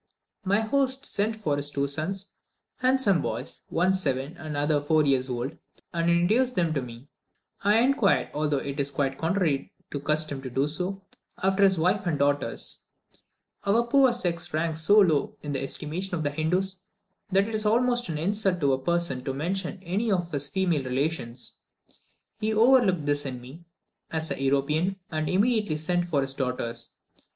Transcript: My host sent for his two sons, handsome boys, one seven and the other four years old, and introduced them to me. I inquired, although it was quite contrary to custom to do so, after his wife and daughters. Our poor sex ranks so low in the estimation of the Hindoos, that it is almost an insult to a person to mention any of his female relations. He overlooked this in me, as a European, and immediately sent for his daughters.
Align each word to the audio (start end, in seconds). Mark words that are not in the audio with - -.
My 0.43 0.61
host 0.61 1.05
sent 1.05 1.35
for 1.35 1.57
his 1.57 1.69
two 1.69 1.85
sons, 1.85 2.33
handsome 2.77 3.21
boys, 3.21 3.61
one 3.69 3.93
seven 3.93 4.35
and 4.35 4.55
the 4.55 4.59
other 4.61 4.81
four 4.81 5.05
years 5.05 5.29
old, 5.29 5.55
and 5.93 6.09
introduced 6.09 6.55
them 6.55 6.73
to 6.73 6.81
me. 6.81 7.05
I 7.63 7.81
inquired, 7.81 8.31
although 8.33 8.57
it 8.57 8.79
was 8.79 8.89
quite 8.89 9.19
contrary 9.19 9.71
to 9.91 9.99
custom 9.99 10.41
to 10.41 10.49
do 10.49 10.67
so, 10.67 11.03
after 11.43 11.61
his 11.61 11.77
wife 11.77 12.07
and 12.07 12.17
daughters. 12.17 12.79
Our 13.63 13.85
poor 13.85 14.11
sex 14.11 14.51
ranks 14.55 14.81
so 14.81 15.01
low 15.01 15.35
in 15.43 15.51
the 15.51 15.61
estimation 15.61 16.15
of 16.15 16.23
the 16.23 16.31
Hindoos, 16.31 16.77
that 17.31 17.47
it 17.47 17.53
is 17.53 17.67
almost 17.67 18.09
an 18.09 18.17
insult 18.17 18.59
to 18.61 18.73
a 18.73 18.79
person 18.81 19.23
to 19.25 19.35
mention 19.35 19.83
any 19.83 20.11
of 20.11 20.31
his 20.31 20.49
female 20.49 20.83
relations. 20.83 21.57
He 22.39 22.55
overlooked 22.55 23.05
this 23.05 23.23
in 23.27 23.39
me, 23.39 23.65
as 24.11 24.31
a 24.31 24.41
European, 24.41 24.95
and 25.11 25.29
immediately 25.29 25.77
sent 25.77 26.05
for 26.05 26.23
his 26.23 26.33
daughters. 26.33 26.89